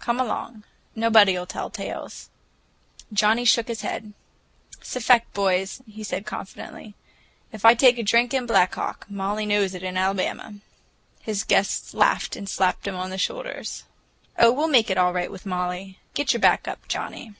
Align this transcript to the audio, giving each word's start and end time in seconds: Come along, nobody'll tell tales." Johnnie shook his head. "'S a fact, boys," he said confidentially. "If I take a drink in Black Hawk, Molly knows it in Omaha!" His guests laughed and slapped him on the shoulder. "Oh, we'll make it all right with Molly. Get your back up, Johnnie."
Come 0.00 0.18
along, 0.18 0.64
nobody'll 0.96 1.46
tell 1.46 1.70
tales." 1.70 2.30
Johnnie 3.12 3.44
shook 3.44 3.68
his 3.68 3.82
head. 3.82 4.12
"'S 4.82 4.96
a 4.96 5.00
fact, 5.00 5.32
boys," 5.32 5.82
he 5.88 6.02
said 6.02 6.26
confidentially. 6.26 6.96
"If 7.52 7.64
I 7.64 7.74
take 7.76 7.96
a 7.96 8.02
drink 8.02 8.34
in 8.34 8.44
Black 8.44 8.74
Hawk, 8.74 9.06
Molly 9.08 9.46
knows 9.46 9.74
it 9.76 9.84
in 9.84 9.96
Omaha!" 9.96 10.50
His 11.22 11.44
guests 11.44 11.94
laughed 11.94 12.34
and 12.34 12.48
slapped 12.48 12.88
him 12.88 12.96
on 12.96 13.10
the 13.10 13.18
shoulder. 13.18 13.62
"Oh, 14.36 14.50
we'll 14.50 14.66
make 14.66 14.90
it 14.90 14.98
all 14.98 15.12
right 15.12 15.30
with 15.30 15.46
Molly. 15.46 16.00
Get 16.12 16.32
your 16.32 16.40
back 16.40 16.66
up, 16.66 16.88
Johnnie." 16.88 17.34